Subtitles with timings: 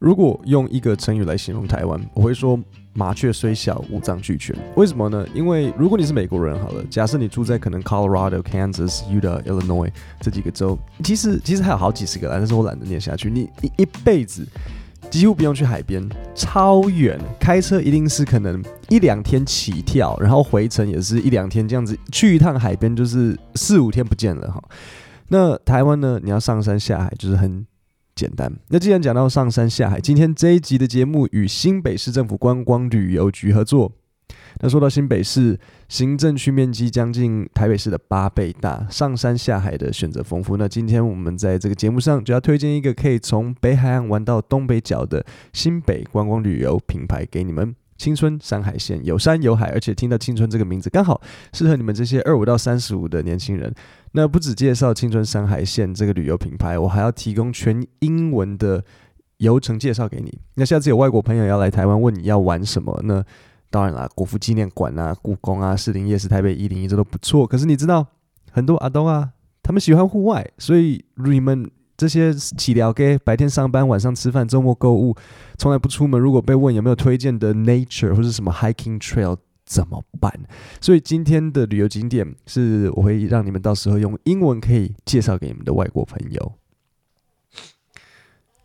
[0.00, 2.58] 如果用一个成语来形容台湾，我会说
[2.94, 4.56] 麻雀虽小，五脏俱全。
[4.74, 5.26] 为什么呢？
[5.34, 13.30] 因为如果你是美国人，好了，假设你住在可能 Colorado、Kansas、Utah、Illinois 这几个州，其实其实还有好几十个啦，但是我懒得念下去。
[13.30, 14.42] 你一一辈子
[15.10, 16.02] 几乎不用去海边，
[16.34, 24.64] 超远，开车一定是可能一两天起跳，然后回程也是一两天这样子，去一趟海边就是四五天不见了哈。
[25.28, 26.18] 那台湾呢？
[26.24, 27.66] 你要上山下海就是很。
[28.20, 28.52] 简单。
[28.68, 33.92] 那既然讲到上山下海，今天这一集的节目与新北市政府观光旅游局合作。
[34.60, 40.56] 那说到新北市，行政区面积将近台北市的八倍大，上山下海的选择丰富。
[40.56, 47.74] 那今天我们在这个节目上就要推荐一个可以从北海岸玩到东北角的新北观光旅游品牌给你们。
[48.00, 51.20] 青春山海线有山有海，而且听到青春这个名字刚好
[51.52, 53.70] 适合你们这些二五到三十五的年轻人。
[54.12, 58.82] 那不只介绍青春山海线这个旅游品牌，我还要提供全英文的
[59.36, 60.40] 游程介绍给你。
[60.54, 63.22] 那下次有外国朋友要来台湾问你要玩什么，那
[63.68, 67.46] 当然啦，国父纪念馆啊、故宫啊、士林夜市、台北一零一这都不错。
[67.46, 68.06] 可是你知道，
[68.50, 71.70] 很多阿东啊，他们喜欢户外，所以你们。
[72.00, 75.14] 这些起聊给白天上班，晚上吃饭，周末购物，
[75.58, 76.18] 从来不出门。
[76.18, 80.32] 如果被问有没有推荐的 nature 或者什么 hiking trail 怎么办？
[80.80, 86.52] 所以今天的旅游景点是我会让你们到时候用英文可以介绍给你们的外国朋友。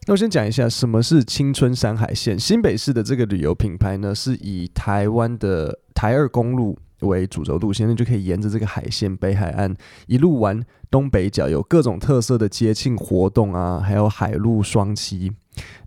[0.08, 2.40] 那我先讲一下什么是青春山海线。
[2.40, 9.76] 新北市的这个旅游品牌呢，是以台湾的台二公路为主轴路线，那就可以沿着这个海线北海岸
[10.08, 15.32] 一路玩东北角，有各种特色的节庆活动啊，还有海陆双栖，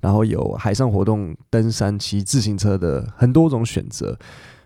[0.01, 4.19] 然后有海上活动、登山、骑自行车的很多种选择。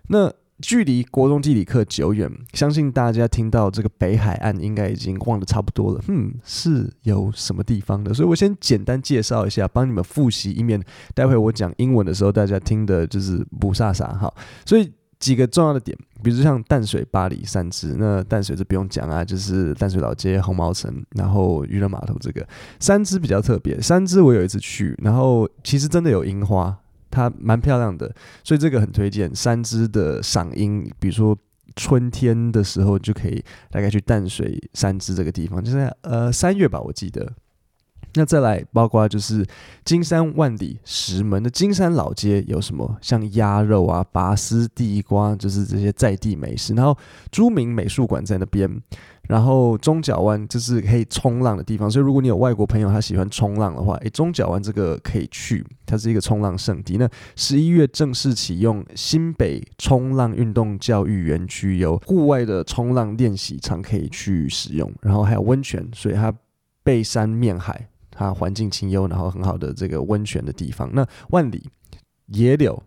[0.09, 6.01] 那距离国中地理课久远，相信大家听到这个北海岸应该已经忘得差不多了。
[6.09, 8.13] 嗯，是有什么地方的？
[8.13, 10.83] 所以我先简单介绍一下，帮你们复习，以免
[11.15, 14.33] 待会我讲英文的时候大家听的就是不飒飒哈。
[14.67, 14.93] 所以。
[15.23, 17.95] 几个重要的点，比如像淡水、巴黎、三芝。
[17.97, 22.45] 那淡水这不用讲啊，就是淡水老街、红毛城，然后渔人码头这个。
[22.81, 26.77] 三芝比较特别，三芝我有一次去，然后其实真的有樱花，
[27.09, 29.33] 它蛮漂亮的，所以这个很推荐。
[29.33, 31.39] 三芝的赏樱，比如说
[31.77, 37.33] 春天的时候就可以大概去淡水三芝这个地方，就是呃三月吧，我记得。
[38.15, 39.47] 那再来，包括就是
[39.85, 42.99] 金山万里石门的金山老街有什么？
[43.01, 46.75] 像鸭肉啊、拔丝地瓜，就是这些在地美食。
[46.75, 46.97] 然后
[47.31, 48.71] 朱铭美术馆在那边，
[49.29, 51.91] 然后中角湾就是可以冲浪的地方。
[51.91, 56.99] 所以如果你有外国朋友他喜欢冲浪的话，诶，中角湾这个可以去，它是一个冲浪圣地。
[56.99, 66.33] 那十一月正式启用新北冲浪运动教育园区，有户外的冲浪练习场可以去使用，然后还有温泉，所以它
[66.83, 67.89] 背山面海。
[68.13, 70.89] 它环境清幽，然后很好的这个温泉的地方。
[70.93, 71.69] 那万里
[72.27, 72.81] 野柳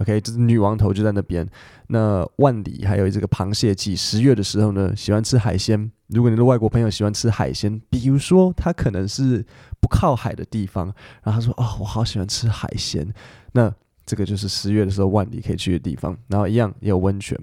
[0.00, 1.48] ，OK，就是女王头就在那边。
[1.86, 5.90] 那万里还有这个螃蟹季，十月的时候呢，喜欢吃海鲜。
[6.08, 9.44] 如果你的外国朋友喜欢吃海鲜，比如说他可能是
[9.80, 10.86] 不靠海的地方，
[11.22, 13.06] 然后他说：“哦，我好喜欢吃海鲜。”
[13.52, 13.72] 那
[14.04, 16.16] 这个就是十月的时候万里可以去的地方。
[16.28, 17.38] 然后一样也有温泉。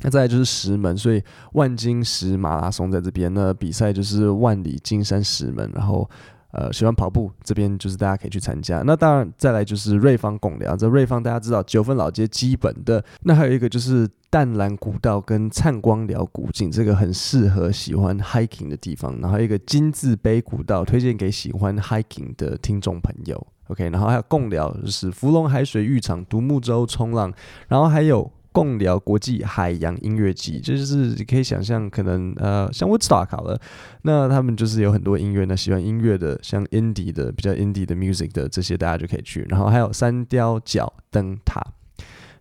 [0.00, 1.22] 那再来就是石门，所以
[1.52, 3.32] 万金石马拉松在这边。
[3.32, 6.08] 那比赛就是万里金山石门，然后。
[6.56, 8.80] 呃，喜欢跑步这边就是大家可以去参加。
[8.86, 10.76] 那当然，再来就是瑞芳贡寮。
[10.76, 13.04] 这瑞芳大家知道九份老街基本的。
[13.22, 19.18] 那还有一个就是淡蓝古道跟灿光寮古井，这个很适合喜欢 hiking 的地方。
[19.20, 23.44] 然后一个金字碑古道，推荐给喜欢 hiking 的听众朋友。
[23.66, 27.32] OK，然后还有贡寮，就是福隆海水浴场、独木舟冲浪，
[27.66, 28.30] 然后还有。
[28.54, 33.60] 共聊国际海洋音乐季，就是你可以想象，可能呃，像 Woodstock 了，
[34.02, 39.44] 那他们就是有很多音乐呢，喜欢音乐的，像 Indie 的，比较 Indie 的 music 的这些，大家就可以去。
[39.48, 41.60] 然后还有三貂角灯塔。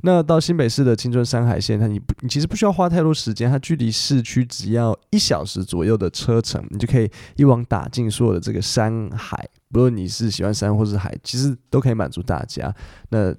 [0.05, 9.49] 那到新北市的青春山海线，它你不，你其实不需要花太多时间，它距离市区只要一小时左右的车程，你就可以一网打尽所有的这个山海。
[9.71, 12.71] 不论你是喜欢山或是海，其实都可以满足大家。
[13.09, 13.33] 那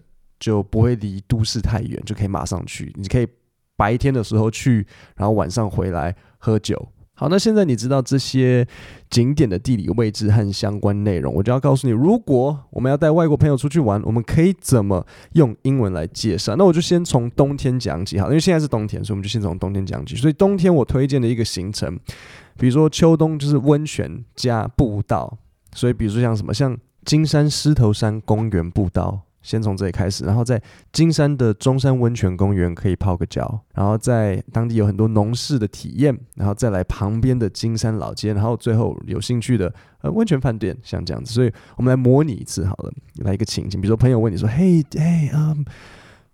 [0.45, 2.93] 就不会离都市太远，就可以马上去。
[2.97, 3.27] 你可以
[3.77, 4.87] 白天的时候去，
[5.17, 6.87] 然后晚上回来喝酒。
[7.15, 8.67] 好，那现在你知道这些
[9.09, 16.55] 景点的地理位置和相关内容，我就要告诉你，如果我们要带外国朋友出去玩，我们可以怎么用英文来介绍？
[16.57, 20.15] 那我就先从冬天讲起，好，因为现在是冬天，所以我们就先从冬天讲起。
[20.15, 21.99] 所以冬天我推荐的一个行程，
[22.59, 25.39] 比如说秋冬就是温泉加步道，
[25.73, 26.77] 所以比如说像什么，像
[27.07, 29.24] 金山狮头山公园步道。
[29.45, 30.61] 先从这里开始，然后在
[30.91, 41.31] 金山的中山温泉公园可以泡个脚，然后在当地有很多农事的体验，然后再来旁边的金山老街，然后最后有兴趣的呃温泉饭店，像这样子。
[41.31, 45.63] 所以我们来模拟一次好了，来一个情景，比如说朋友问你说：“嘿，嘿，嗯，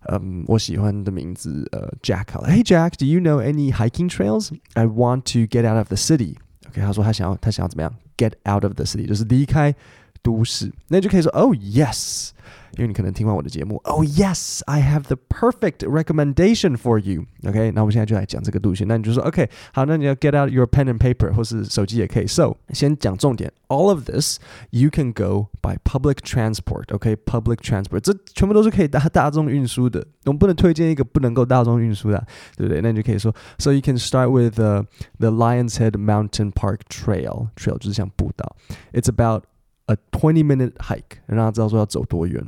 [0.08, 4.50] 嗯，我喜欢的名字呃 Jack 好了，Hey Jack，Do you know any hiking trails?
[4.74, 6.36] I want to get out of the city。”
[6.70, 9.74] OK，他说他想要他想要怎么样？Get out of the city，就是离开。
[10.21, 12.31] 都市，那你就可以说，Oh yes，
[12.77, 18.87] 因为你可能听完我的节目，Oh yes，I have the perfect recommendation for you。OK，那我们现在就来讲这个路线。
[18.87, 22.25] 那你就说，OK，好，那你要 get out your pen and paper，或是手机也可以。
[22.25, 24.39] So，先讲重点，All of this
[24.71, 30.05] you can go by public transport。OK，public transport，这全部都是可以搭大众运输的。
[30.25, 32.25] 我们不能推荐一个不能够大众运输的，
[32.57, 32.81] 对不对？
[32.81, 34.87] 那你就可以说，So you can start with the
[35.19, 38.55] the Lions Head Mountain Park Trail。Trail 就是像步道。
[38.91, 39.43] It's about
[39.89, 42.43] A twenty minute hike，让大家知道说要走多远。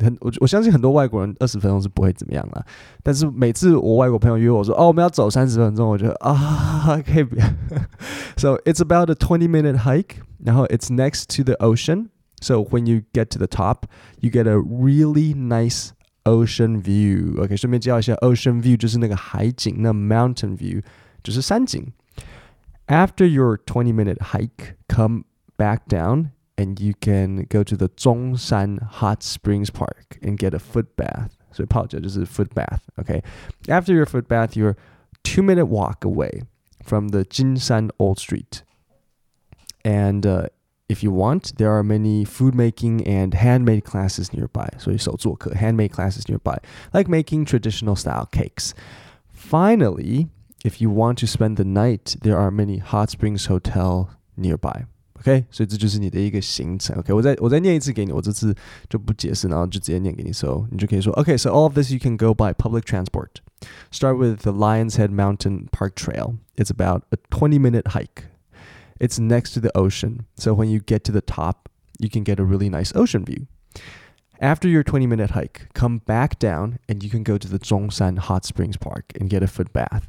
[0.00, 2.64] 很我我相信很多外国人二十分钟是不会怎么样啦。
[3.02, 7.46] 但是每次我外国朋友约我说哦我们要走三十分钟，我觉得啊可以不要。
[8.36, 13.38] So it's about a twenty minute hike，然后 it's next to the ocean。So when you get to
[13.38, 13.84] the top,
[14.20, 15.90] you get a really nice
[16.24, 20.82] ocean view。OK，顺便介绍一下，ocean view 就是那个海景，那 mountain view
[21.22, 21.92] 就是山景。
[22.86, 25.24] After your twenty minute hike, come
[25.56, 26.30] back down。
[26.56, 31.30] And you can go to the 中山 Hot Springs Park and get a foot bath.
[31.50, 32.80] 所以泡脚就是 foot bath.
[32.96, 33.22] Okay.
[33.66, 34.76] After your foot bath, you're
[35.22, 36.42] two minute walk away
[36.84, 38.62] from the 金山 Old Street.
[39.84, 40.48] And uh,
[40.88, 44.68] if you want, there are many food making and handmade classes nearby.
[44.78, 46.58] 所以手作课 handmade classes nearby,
[46.92, 48.72] like making traditional style cakes.
[49.32, 50.28] Finally,
[50.64, 54.86] if you want to spend the night, there are many hot springs hotel nearby.
[55.20, 56.96] OK，所以这就是你的一个行程。
[56.98, 58.52] OK，我再我再念一次给你，我这次
[58.88, 60.32] 就不解释，然后就直接念给你。
[60.32, 63.40] So 你就可以说，OK，so、okay, all of this you can go by public transport.
[63.92, 66.38] Start with the Lions Head Mountain Park Trail.
[66.56, 68.24] It's about a 20-minute hike.
[68.98, 71.68] It's next to the ocean, so when you get to the top,
[72.00, 73.46] you can get a really nice ocean view.
[74.40, 78.44] After your 20-minute hike, come back down, and you can go to the Zhongshan Hot
[78.44, 80.08] Springs Park and get a foot bath.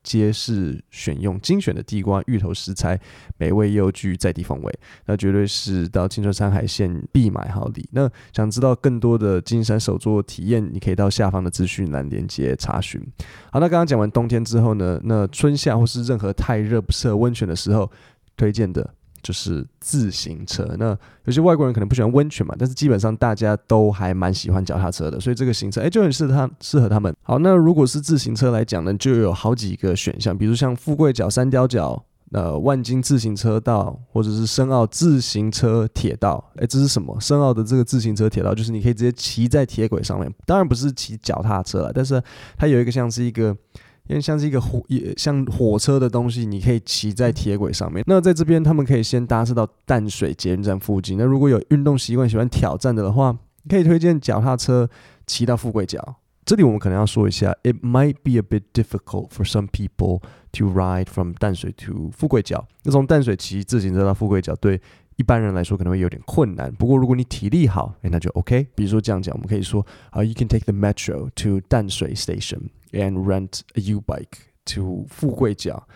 [0.03, 2.99] 皆是选用精选的地瓜、芋头食材，
[3.37, 4.79] 美味又具在地风味。
[5.05, 7.87] 那绝对是到青春山海线必买好礼。
[7.91, 13.01] 那想知道更多的金山手作体验，你可以到下方的资讯栏链接查询。
[13.51, 17.91] 好，那刚刚讲完冬天之后呢，那春夏或是任何太热不适合温泉的时候，
[18.35, 18.93] 推荐的。
[19.21, 27.15] 就是自行车，那有些外国人可能不喜欢温泉嘛，但是基本上大家都还蛮喜欢脚踏车的，所以这个行程诶就很适合他适合他们。
[27.23, 36.43] 好，那如果是自行车来讲呢，就有好几个选项，比如像富贵角、三貂角、呃万金自行车道，或者是深澳自行车铁道。
[36.57, 37.17] 诶，这是什么？
[37.19, 42.21] 深澳的这个自行车铁道，就是你可以直接骑在铁轨上面，当然不是骑脚踏车了，但是
[42.57, 43.55] 它有一个像是一个。
[44.07, 48.03] 因为像是一个火，也像火车的东西，你可以骑在铁轨上面。
[48.07, 51.17] 那在这边，他们可以先搭车到淡水捷运站附近。
[51.17, 53.37] 那如果有运动习惯、喜欢挑战的的话，
[53.69, 54.89] 可以推荐脚踏车
[55.25, 56.15] 骑到富贵角。
[56.43, 60.21] 这里我们可能要说一下，It might be a bit difficult for some people
[60.53, 62.67] to ride from 淡水 to 富贵角。
[62.83, 64.81] 那从淡水骑自行车到富贵角，对
[65.20, 66.72] 一般人来说可能会有点困难。
[66.74, 68.66] 不过如果你体力好，诶，那就 OK。
[68.74, 75.86] 比如说这样讲，我们可以说啊、uh,，You can take the metro to 淡水 station。and rent a U-bike to 富贵角.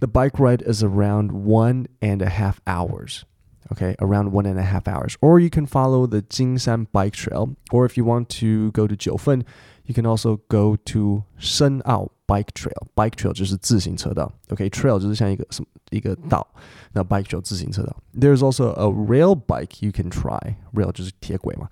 [0.00, 3.22] The bike ride is around one and a half hours.
[3.70, 5.16] Okay, around one and a half hours.
[5.20, 7.54] Or you can follow the Jingshan Bike Trail.
[7.70, 9.44] Or if you want to go to Jiufen,
[9.84, 12.86] you can also go to Shenao Bike Trail.
[12.94, 14.30] Bike Trail 就是自行车道。
[14.48, 16.46] Okay, trail 就是像一个什么一个道。
[16.92, 17.96] 那 bike trail 自行车道。
[18.18, 20.56] There's also a rail bike you can try.
[20.72, 21.68] Rail 就是铁轨嘛。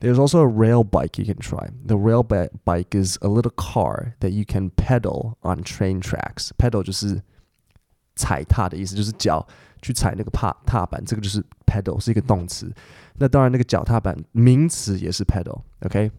[0.00, 1.68] there's also a rail bike you can try.
[1.86, 6.50] The rail bike is a little car that you can pedal on train tracks.
[6.56, 7.20] Pedal 就是
[8.16, 9.46] 踩踏的意思，就是脚
[9.82, 12.72] 去踩那个踏踏板，这个就是 pedal 是一个动词。
[13.18, 16.10] 那当然，那个脚踏板名词也是 pedal。OK。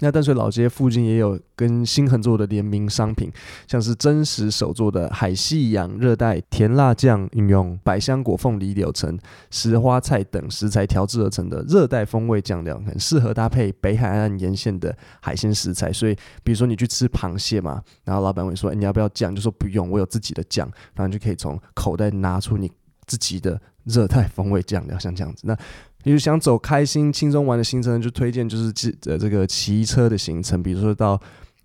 [0.00, 3.32] 那淡水老街附近也有跟新恒做的联名商品，
[3.66, 9.18] 像是真实手做的海西洋热带甜辣酱，运用百香果、凤梨、柳橙、
[9.50, 15.92] 石花菜等食材调制而成的热带风味酱料，很适合搭配北海岸沿线的海鲜食材。
[15.92, 16.14] 所以，
[16.44, 22.70] 比如说你去吃螃蟹嘛，然后老板会说：“欸，你要不要酱？”就说不用，我有自己的酱，然后你就可以从口袋拿出你
[23.06, 25.42] 自己的热带风味酱料，像这样子。
[25.44, 25.56] 那
[26.04, 31.20] 比如想走开心、轻松玩的行程，就推荐就是骑呃这个骑车的行程，比如说到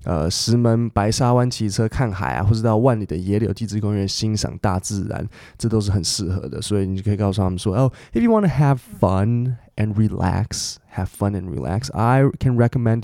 [0.05, 5.25] 呃石门白沙湾骑车看海啊，或者到万里的野柳地质公园欣赏大自然，
[5.57, 6.61] 这都是很适合的。
[6.61, 13.03] 所以你就可以告诉他们说：“哦，if you want to have fun and relax, have fun and relax, I can recommend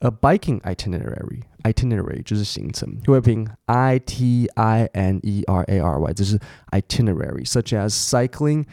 [0.00, 1.42] a biking itinerary.
[1.62, 6.38] Itinerary 就是行程，会拼 I T I N E R A R Y，这是
[6.70, 8.64] itinerary，such as cycling。”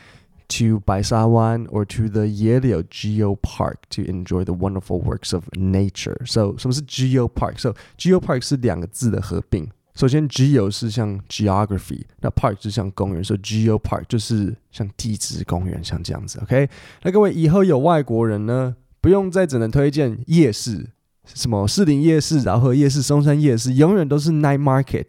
[0.49, 6.17] To 白沙湾 or to the 野柳 Geo Park to enjoy the wonderful works of nature.
[6.27, 7.57] So 什么是 Geo Park?
[7.57, 9.67] So Geo Park 是两个字的合并。
[9.95, 16.37] 首先 Geo 是像 geography，那 Park 就像公园，所以 Geo Park 就是像地质公园，像这样子。
[16.43, 16.69] OK，
[17.01, 20.87] 那各位以后有外国人呢，不用再只能推荐夜市，
[21.34, 25.06] 什么士林夜市、饶河夜市、松山夜市，永远都是 Night Market。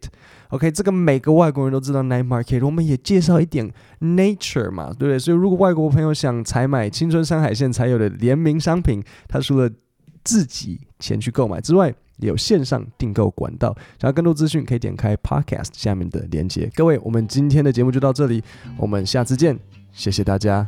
[0.49, 5.19] OK，这个每个外国人都知道 night market，我们也介绍一点 nature 嘛，对不对？
[5.19, 9.69] 所以如果外国朋友想采买青春山海线才有的联名商品，他除了
[10.23, 13.77] 自己前去购买之外，也有线上订购管道。
[14.01, 16.67] 想要更多资讯，可以点开 podcast 下面的链接。
[16.73, 18.43] 各位，我们今天的节目就到这里，
[18.75, 19.55] 我们下次见，
[19.93, 20.67] 谢谢大家。